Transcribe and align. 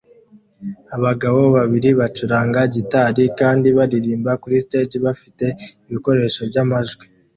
Abagabo 0.95 1.41
babiri 1.57 1.89
bacuranga 1.99 2.61
gitari 2.75 3.23
kandi 3.39 3.67
baririmba 3.77 4.31
kuri 4.41 4.55
stage 4.65 4.97
bafite 5.05 5.45
ibikoresho 5.87 6.41
byamajwi 6.49 7.05